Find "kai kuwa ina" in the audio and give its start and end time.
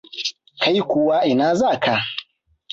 0.59-1.55